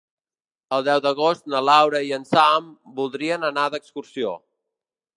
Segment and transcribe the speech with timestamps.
[0.77, 4.37] El deu d'agost na Laura i en Sam voldria anar d'excursió.